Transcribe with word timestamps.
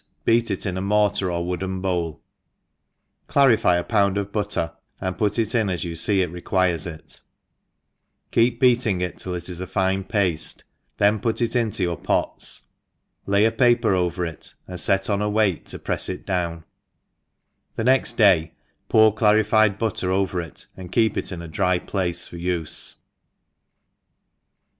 beat 0.25 0.49
it 0.49 0.65
in 0.65 0.77
a 0.77 0.81
mortar 0.81 1.29
or 1.31 1.45
wpoden 1.45 1.79
bowl, 1.79 2.23
clarify 3.27 3.75
a 3.77 3.83
pound 3.83 4.17
of 4.17 4.31
butter, 4.31 4.73
^nd 4.99 5.15
put 5.15 5.37
it 5.37 5.53
in 5.53 5.69
as 5.69 5.83
you 5.83 5.95
fee 5.95 6.23
it 6.23 6.31
re« 6.31 6.41
quires 6.41 6.87
it, 6.87 7.21
keep 8.31 8.59
beating 8.59 8.99
it 8.99 9.19
till 9.19 9.35
it 9.35 9.47
is 9.47 9.61
a 9.61 9.67
fine 9.67 10.03
paftei 10.03 10.63
then 10.97 11.19
put 11.19 11.39
it 11.39 11.55
into 11.55 11.83
ycfur 11.95 12.01
pots^ 12.03 12.63
lay 13.27 13.45
a 13.45 13.51
paper 13.51 13.93
over 13.93 14.25
it, 14.25 14.55
^nd 14.67 14.83
fet 14.83 15.07
on 15.07 15.21
a 15.21 15.29
weight 15.29 15.67
to 15.67 15.77
prefs 15.77 16.09
it 16.09 16.25
down 16.25 16.61
^ 16.61 16.63
the 17.75 17.83
next 17.83 18.13
day 18.17 18.53
pour 18.89 19.13
clarified 19.13 19.77
butter 19.77 20.09
over 20.09 20.41
it, 20.41 20.65
and 20.75 20.91
keep 20.91 21.15
it 21.15 21.31
io 21.31 21.41
a 21.41 21.47
dry 21.47 21.77
place 21.77 22.27
for 22.27 22.37
ufe. 22.37 22.95